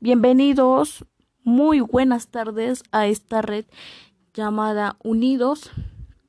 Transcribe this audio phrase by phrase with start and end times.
[0.00, 1.06] Bienvenidos,
[1.44, 3.64] muy buenas tardes a esta red
[4.34, 5.70] llamada Unidos.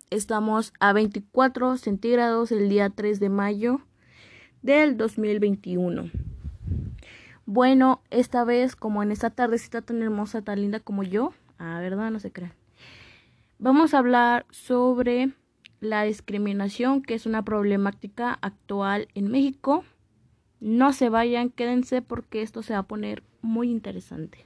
[0.09, 3.81] Estamos a 24 centígrados el día 3 de mayo
[4.61, 6.09] del 2021.
[7.45, 12.11] Bueno, esta vez, como en esta tardecita tan hermosa, tan linda como yo, ah, verdad,
[12.11, 12.53] no se crean.
[13.57, 15.33] Vamos a hablar sobre
[15.81, 19.83] la discriminación, que es una problemática actual en México.
[20.61, 24.45] No se vayan, quédense porque esto se va a poner muy interesante.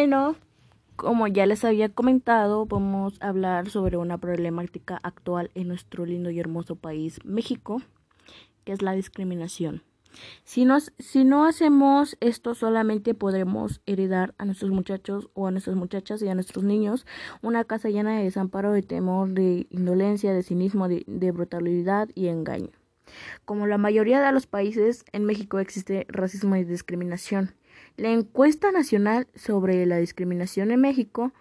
[0.00, 0.36] Bueno,
[0.94, 6.30] como ya les había comentado, vamos a hablar sobre una problemática actual en nuestro lindo
[6.30, 7.82] y hermoso país, México,
[8.62, 9.82] que es la discriminación.
[10.44, 10.68] Si,
[11.00, 16.28] si no hacemos esto, solamente podremos heredar a nuestros muchachos o a nuestras muchachas y
[16.28, 17.04] a nuestros niños
[17.42, 22.70] una casa llena de desamparo, de temor, de indolencia, de cinismo, de brutalidad y engaño.
[23.44, 27.57] Como la mayoría de los países, en México existe racismo y discriminación.
[27.98, 31.32] La encuesta nacional sobre la discriminación en México,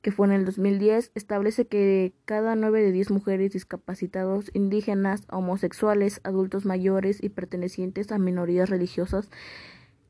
[0.00, 6.22] que fue en el 2010, establece que cada nueve de diez mujeres discapacitados, indígenas, homosexuales,
[6.24, 9.28] adultos mayores y pertenecientes a minorías religiosas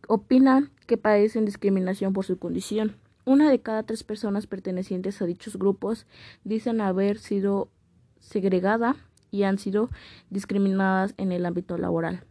[0.07, 2.95] opinan que padecen discriminación por su condición.
[3.25, 6.07] Una de cada tres personas pertenecientes a dichos grupos
[6.45, 7.73] dicen haber sido
[8.21, 8.95] segregada
[9.33, 9.91] y han sido
[10.31, 12.25] discriminadas en el ámbito laboral.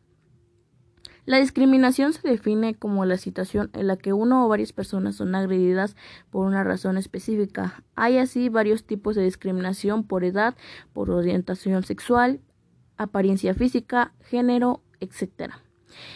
[1.30, 5.36] La discriminación se define como la situación en la que uno o varias personas son
[5.36, 5.96] agredidas
[6.32, 7.84] por una razón específica.
[7.94, 10.56] Hay así varios tipos de discriminación por edad,
[10.92, 12.40] por orientación sexual,
[12.98, 15.54] apariencia física, género, etc.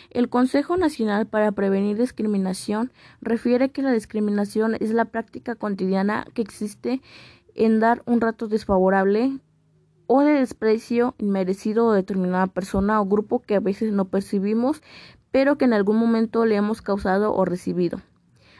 [0.09, 2.91] El Consejo Nacional para Prevenir Discriminación
[3.21, 7.03] refiere que la discriminación es la práctica cotidiana que existe
[7.53, 9.37] en dar un rato desfavorable
[10.15, 14.83] o de desprecio inmerecido a determinada persona o grupo que a veces no percibimos,
[15.31, 17.99] pero que en algún momento le hemos causado o recibido.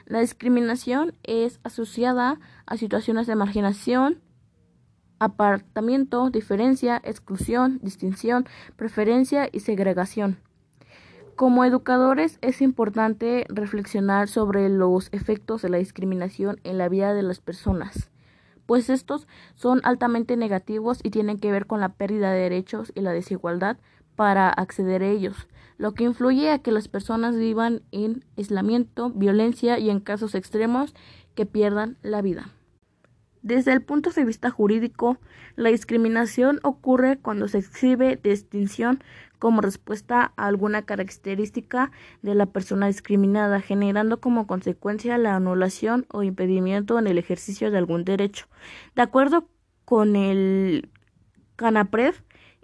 [0.08, 4.20] La discriminación es asociada a situaciones de marginación,
[5.20, 10.40] apartamiento, diferencia, exclusión, distinción, preferencia y segregación.
[11.36, 17.22] Como educadores es importante reflexionar sobre los efectos de la discriminación en la vida de
[17.22, 18.10] las personas
[18.66, 23.02] pues estos son altamente negativos y tienen que ver con la pérdida de derechos y
[23.02, 23.78] la desigualdad
[24.16, 25.48] para acceder a ellos,
[25.78, 30.94] lo que influye a que las personas vivan en aislamiento, violencia y en casos extremos
[31.36, 32.50] que pierdan la vida.
[33.44, 35.18] Desde el punto de vista jurídico,
[35.58, 39.04] la discriminación ocurre cuando se exhibe distinción
[39.38, 46.24] como respuesta a alguna característica de la persona discriminada, generando como consecuencia la anulación o
[46.24, 48.46] impedimento en el ejercicio de algún derecho.
[48.96, 49.50] De acuerdo
[49.84, 50.90] con el
[51.58, 52.16] CANAPRED,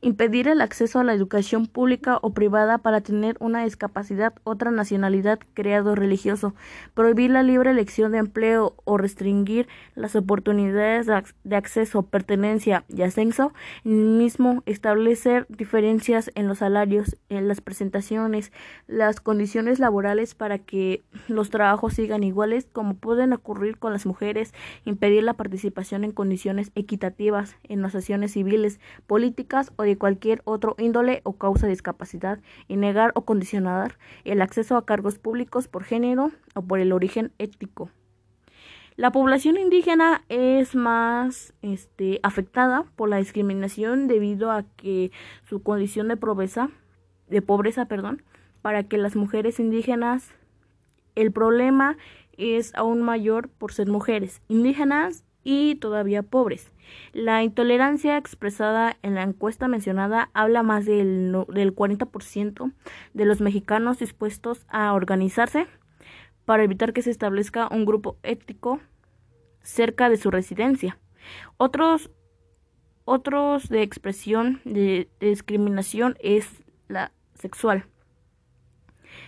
[0.02, 5.40] impedir el acceso a la educación pública o privada para tener una discapacidad, otra nacionalidad,
[5.54, 6.54] creado religioso,
[6.94, 11.08] prohibir la libre elección de empleo o restringir las oportunidades
[11.44, 18.52] de acceso, pertenencia y ascenso, mismo establecer diferencias en los salarios, en las presentaciones,
[18.88, 24.54] las condiciones laborales para que los trabajos sigan iguales como pueden ocurrir con las mujeres,
[24.86, 31.22] impedir la participación en condiciones equitativas en asociaciones civiles, políticas o de cualquier otro índole
[31.24, 36.32] o causa de discapacidad y negar o condicionar el acceso a cargos públicos por género
[36.56, 37.90] o por el origen étnico.
[38.96, 45.12] La población indígena es más este, afectada por la discriminación debido a que
[45.44, 46.69] su condición de pobreza,
[47.28, 48.24] de pobreza, perdón,
[48.62, 50.34] para que las mujeres indígenas
[51.16, 51.98] el problema
[52.38, 56.72] es aún mayor por ser mujeres indígenas y todavía pobres.
[57.12, 62.72] La intolerancia expresada en la encuesta mencionada habla más del, del 40%
[63.16, 65.66] de los mexicanos dispuestos a organizarse
[66.46, 68.80] para evitar que se establezca un grupo étnico
[69.63, 71.00] cerca de su residencia.
[71.57, 72.12] Otros,
[73.06, 76.48] otros de expresión de discriminación es
[76.88, 77.86] la sexual.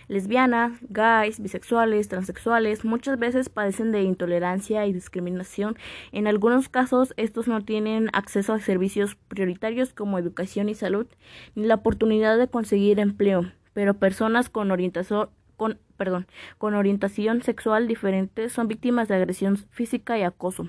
[0.08, 5.76] Lesbianas, gays, bisexuales, transexuales, muchas veces padecen de intolerancia y discriminación.
[6.12, 11.06] En algunos casos, estos no tienen acceso a servicios prioritarios como educación y salud,
[11.54, 15.30] ni la oportunidad de conseguir empleo, pero personas con orientación
[15.62, 16.26] con, perdón,
[16.58, 20.66] con orientación sexual diferente son víctimas de agresión física y acoso.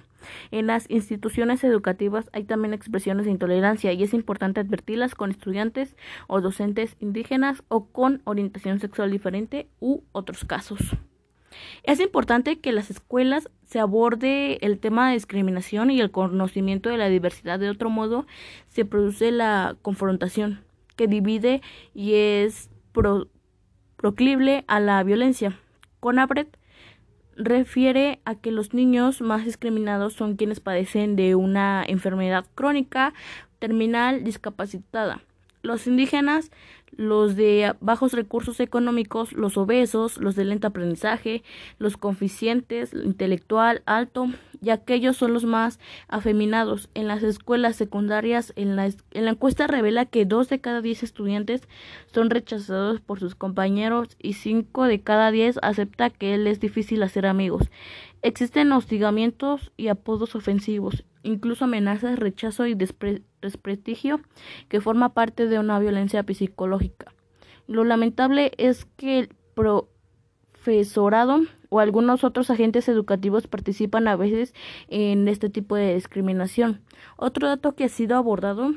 [0.52, 5.96] En las instituciones educativas hay también expresiones de intolerancia y es importante advertirlas con estudiantes
[6.28, 10.80] o docentes indígenas o con orientación sexual diferente u otros casos.
[11.82, 16.92] Es importante que en las escuelas se aborde el tema de discriminación y el conocimiento
[16.92, 17.58] de la diversidad.
[17.58, 18.28] De otro modo,
[18.70, 20.64] se produce la confrontación
[20.96, 21.64] que divide
[21.96, 22.70] y es
[24.04, 25.58] proclive a la violencia.
[26.02, 26.58] Conabret
[27.38, 33.14] refiere a que los niños más discriminados son quienes padecen de una enfermedad crónica,
[33.60, 35.22] terminal, discapacitada.
[35.64, 36.52] Los indígenas
[36.98, 41.44] los de bajos recursos económicos, los obesos, los de lento aprendizaje,
[41.80, 44.28] los coeficientes intelectual alto,
[44.62, 46.90] y aquellos son los más afeminados.
[46.94, 51.04] En las escuelas secundarias, en la, en la encuesta revela que dos de cada diez
[51.04, 51.68] estudiantes
[52.14, 57.04] son rechazados por sus compañeros y cinco de cada diez acepta que él es difícil
[57.04, 57.70] hacer amigos.
[58.22, 64.22] Existen hostigamientos y apodos ofensivos, incluso amenazas, rechazo y desprestigio
[64.70, 67.14] que forma parte de una violencia psicológica.
[67.68, 74.54] Lo lamentable es que el profesorado o algunos otros agentes educativos participan a veces
[74.90, 76.82] en este tipo de discriminación.
[77.18, 78.74] Otro dato que ha sido abordado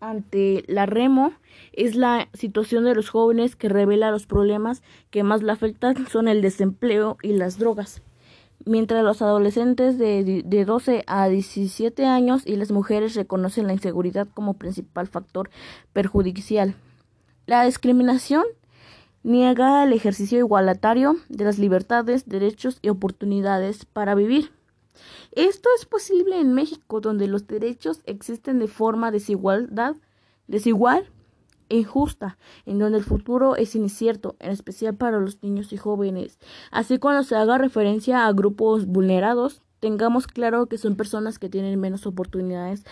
[0.00, 1.32] ante la REMO
[1.72, 6.28] es la situación de los jóvenes que revela los problemas que más le afectan son
[6.28, 8.02] el desempleo y las drogas
[8.64, 14.28] mientras los adolescentes de, de 12 a 17 años y las mujeres reconocen la inseguridad
[14.34, 15.50] como principal factor
[15.92, 16.74] perjudicial.
[17.46, 18.44] La discriminación
[19.22, 24.52] niega el ejercicio igualatario de las libertades, derechos y oportunidades para vivir.
[25.32, 29.96] Esto es posible en México, donde los derechos existen de forma desigualdad,
[30.46, 31.10] desigual
[31.68, 36.38] injusta, en donde el futuro es incierto, en especial para los niños y jóvenes.
[36.70, 41.78] Así cuando se haga referencia a grupos vulnerados, tengamos claro que son personas que tienen
[41.80, 42.84] menos oportunidades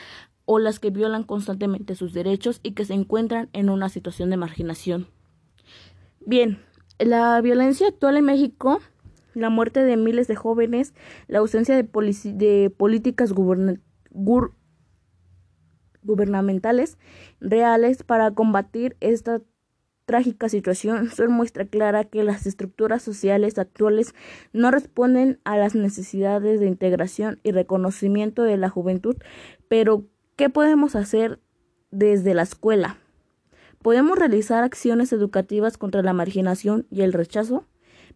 [0.45, 4.37] o las que violan constantemente sus derechos y que se encuentran en una situación de
[4.37, 5.07] marginación.
[6.27, 6.59] Bien,
[6.99, 8.81] la violencia actual en México,
[9.35, 10.95] la muerte de miles de jóvenes,
[11.29, 13.85] la ausencia de, de políticas gubernamentales,
[16.05, 16.99] gubernamentales
[17.41, 19.41] reales para combatir esta
[20.07, 24.15] trágica situación son muestra clara que las estructuras sociales actuales
[24.53, 29.17] no responden a las necesidades de integración y reconocimiento de la juventud.
[29.69, 30.05] Pero,
[30.37, 31.41] ¿qué podemos hacer
[31.91, 32.99] desde la escuela?
[33.83, 37.67] ¿Podemos realizar acciones educativas contra la marginación y el rechazo?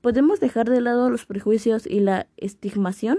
[0.01, 3.19] ¿Podemos dejar de lado los prejuicios y la estigmación?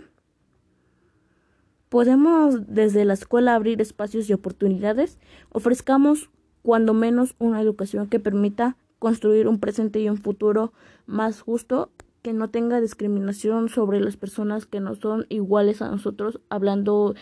[1.90, 5.18] Podemos desde la escuela abrir espacios y oportunidades.
[5.52, 6.30] Ofrezcamos
[6.62, 10.72] cuando menos una educación que permita construir un presente y un futuro
[11.08, 11.90] más justo
[12.22, 17.16] que no tenga discriminación sobre las personas que no son iguales a nosotros, hablando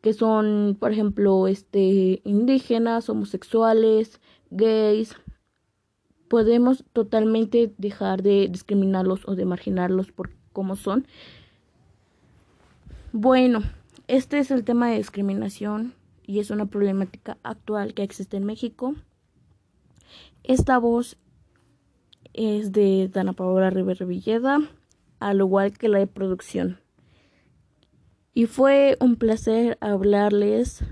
[0.00, 4.20] que son, por ejemplo, este indígenas, homosexuales,
[4.50, 5.16] gays.
[6.28, 11.06] Podemos totalmente dejar de discriminarlos o de marginarlos por cómo son
[13.16, 13.62] bueno,
[14.08, 15.94] este es el tema de discriminación
[16.26, 18.94] y es una problemática actual que existe en México.
[20.44, 21.16] Esta voz
[22.34, 24.58] es de Dana Paola Rivera Villeda,
[25.18, 26.78] al igual que la de producción.
[28.34, 30.84] Y fue un placer hablarles,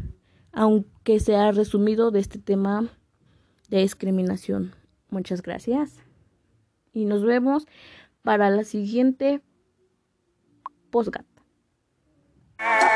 [0.51, 2.89] aunque sea resumido, de este tema
[3.69, 4.75] de discriminación.
[5.11, 5.99] Muchas gracias.
[6.91, 7.67] Y nos vemos
[8.23, 9.43] para la siguiente
[10.91, 11.34] postgat.
[12.67, 12.94] Ah!